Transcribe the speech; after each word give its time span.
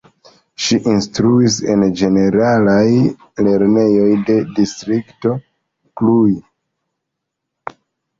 Ŝi 0.67 0.75
instruis 0.91 1.57
en 1.73 1.83
ĝeneralaj 1.99 2.85
lernejoj 3.47 4.07
de 4.31 4.37
Distrikto 4.55 5.35
Cluj. 6.01 6.33